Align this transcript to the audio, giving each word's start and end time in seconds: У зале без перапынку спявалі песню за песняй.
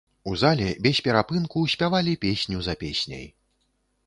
У 0.29 0.31
зале 0.43 0.69
без 0.85 1.01
перапынку 1.07 1.63
спявалі 1.75 2.17
песню 2.25 2.57
за 2.71 2.77
песняй. 2.87 3.25